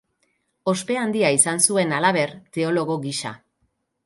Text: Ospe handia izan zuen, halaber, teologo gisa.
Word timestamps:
Ospe 0.71 0.97
handia 1.01 1.29
izan 1.37 1.61
zuen, 1.67 1.93
halaber, 1.99 2.35
teologo 2.59 2.97
gisa. 3.05 3.37